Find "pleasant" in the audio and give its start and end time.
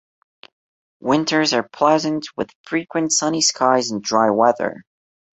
1.69-2.25